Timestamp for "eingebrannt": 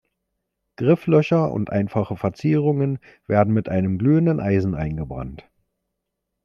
4.73-5.47